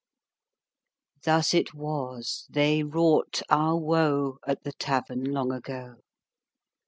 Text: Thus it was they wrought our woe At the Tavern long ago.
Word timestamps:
Thus 1.23 1.53
it 1.53 1.75
was 1.75 2.47
they 2.49 2.81
wrought 2.81 3.43
our 3.51 3.77
woe 3.77 4.39
At 4.47 4.63
the 4.63 4.71
Tavern 4.73 5.25
long 5.25 5.51
ago. 5.51 5.97